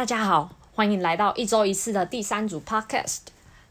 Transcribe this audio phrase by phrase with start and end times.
[0.00, 3.18] 大家好，欢迎来到一周一次的第三组 Podcast。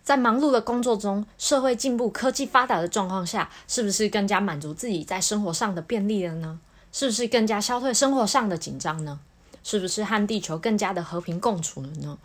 [0.03, 6.59] 在忙碌的工作中，社会进步、科技发达的状况下，是不是更加满足自己在生活上的便利了呢？
[6.91, 9.19] 是不是更加消退生活上的紧张呢？
[9.63, 12.15] 是不是和地球更加的和平共处了呢？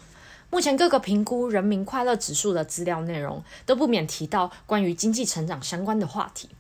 [0.51, 6.51] 目前各个评估人民快乐指数的资料内容，都不免提到关于经济成长相关的话题。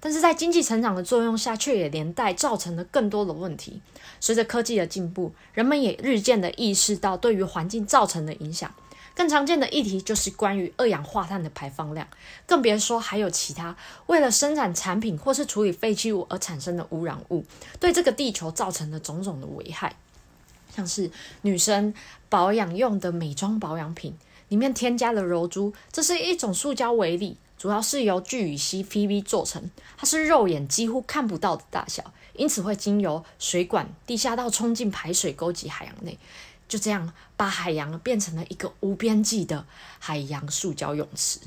[0.00, 3.80] 但是在经济成长的作用下，却也连带造成了更多的问题。
[4.20, 8.72] 随着科技的进步，人们也日渐的意识到对于环境造成的影响。
[9.16, 12.06] 更常见的议题就是关于二氧化碳的排放量，
[12.46, 13.76] 更别说还有其他
[14.06, 17.44] 为了生产产品或是处理废弃物而产生的污染物，
[17.80, 19.96] 对这个地球造成的种种的危害。
[20.72, 21.10] 像是
[21.42, 21.92] 女生
[22.28, 24.16] 保养用的美妆保养品
[24.48, 27.36] 里面添加了柔珠，这是一种塑胶微粒。
[27.58, 36.16] 主要是由聚乙烯 PV 做成，它是肉眼几乎看不到的大小，因此会经由水管、地下道冲进排水沟及海洋内，
[36.68, 39.66] 就这样把海洋变成了一个无边际的
[39.98, 41.40] 海洋塑胶泳池。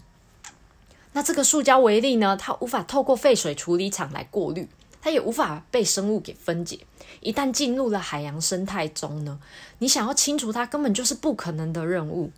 [1.14, 2.38] 那这个塑胶微粒呢？
[2.38, 4.68] 它无法透过废水处理厂来过滤，
[5.02, 6.80] 它也无法被生物给分解。
[7.20, 9.40] 一旦进入了海洋生态中呢，
[9.80, 12.31] 你想要清除它，根本就是不可能的任务。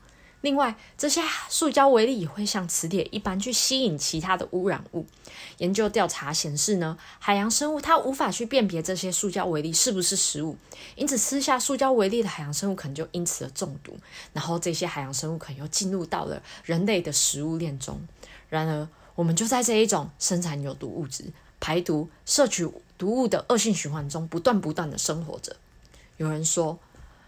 [0.43, 5.05] 另外，这些塑胶微粒也会像磁铁一般去吸引其他的污染物。
[5.59, 10.57] 研究调查显示呢，海洋生物它无法去辨别这些塑胶微粒是不是食物，
[10.97, 13.95] 因此吃下塑胶微粒的海洋生物可能就因此而中毒。
[14.33, 18.05] 然后这些海洋生物可能又进入到了人类的食物链中。
[18.49, 21.23] 然而，我们就在这一种生产有毒物质、
[21.61, 25.55] 排毒、摄取毒物的恶性循环中不断不断的生活着。
[26.17, 26.77] 有人说。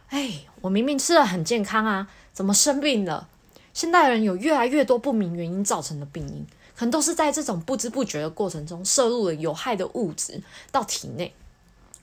[0.10, 3.30] 哎，我明明吃的很健康啊，怎么生病了？
[3.74, 11.34] 现代人有越来越多不明原因造成的病因，可能都是在这种不知不觉的过程中摄入了有害的物质到体内。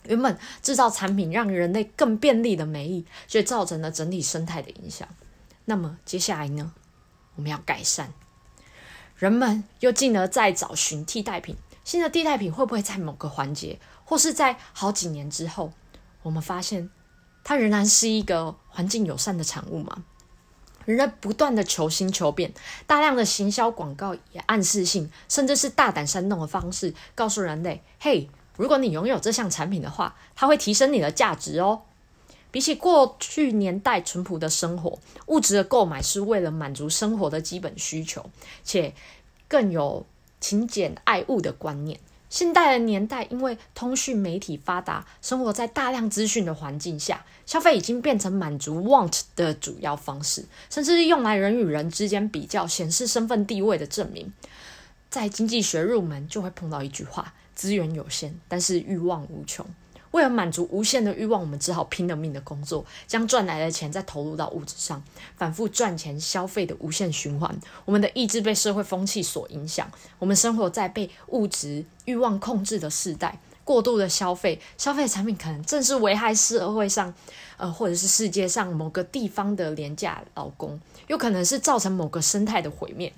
[0.05, 5.07] 原本制造产品让人类更便利的美意，却造成了整体生态的影响。
[5.67, 6.73] 那么接下来呢？
[7.37, 8.13] 我们要改善。
[9.17, 15.73] 人们又进而再找寻替代品，新的替代品会不会在某个环节，或是在好几年之后，
[16.23, 16.89] 我们发现？
[17.45, 20.05] 它仍然是一个环境友善的产物吗？
[20.85, 22.53] 人类不断的求新求变，
[22.87, 31.83] 大量的行销广告也暗示性，甚至是大胆煽动的方式，告诉人类：嘿，如果你拥有这项产品的话，它会提升你的价值哦。
[32.51, 38.29] 比起过去年代淳朴的生活，物质的购买是为了满足生活的基本需求，
[38.63, 38.95] 且
[39.49, 40.05] 更有
[40.39, 41.99] 勤俭爱物的观念。
[42.33, 54.33] 现代的年代，因为通讯媒体发达，生活在大量资讯的环境下，消费已经变成满足 want 的主要方式，甚至是用来人与人之间比较、显示身份地位的证明。
[55.11, 59.67] 在经济学入门，就会碰到一句话：资源有限，但是欲望无穷。
[60.13, 65.03] 为了满足无限的欲望，我们只好拼了命的工作，将赚来的钱再投入到物质上，
[65.37, 67.55] 反复赚钱消费的无限循环。
[67.85, 77.13] 我们的意志被社会风气所影响，我们生活在被物质欲望控制的时代，过度的消费，消费产品可能正是危害社会上，
[77.57, 83.13] 呃，或者是世界上某个地方的廉价劳工，有可能是造成某个生态的毁灭。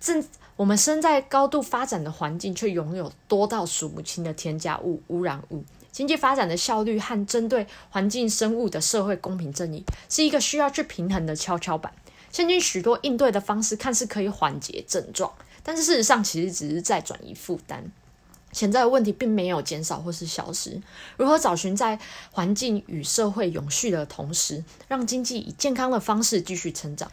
[0.00, 0.24] 正
[0.56, 5.62] 我们身在高度发展的环境，却拥有多到数不清的添加物、污染物。
[5.92, 11.92] 经济发展的效率和针对环境生物的社会公平正义，是一个需要去平衡的跷跷板。
[12.32, 15.30] 现今许多应对的方式看似可以缓解症状，
[15.62, 17.92] 但是事实上其实只是在转移负担。
[18.52, 20.80] 潜在的问题并没有减少或是消失。
[21.16, 21.98] 如何找寻在
[22.30, 27.12] 环境与社会永续的同时，让经济以健康的方式继续成长？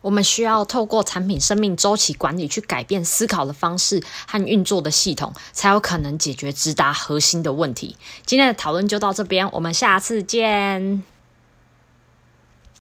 [0.00, 7.96] 我们需要透过产品生命周期管理去改变思考的方式和运作的系统，才有可能解决直达核心的问题。
[8.24, 11.02] 今天的讨论就到这边，我们下次见。